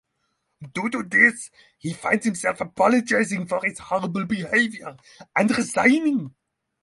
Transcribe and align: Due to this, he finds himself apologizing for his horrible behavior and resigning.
Due 0.73 0.89
to 0.89 1.03
this, 1.03 1.51
he 1.77 1.93
finds 1.93 2.25
himself 2.25 2.59
apologizing 2.59 3.45
for 3.45 3.61
his 3.63 3.77
horrible 3.77 4.25
behavior 4.25 4.97
and 5.35 5.55
resigning. 5.55 6.33